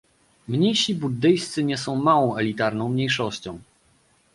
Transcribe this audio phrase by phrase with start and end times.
[0.47, 3.59] Mnisi buddyjscy nie są małą elitarną mniejszością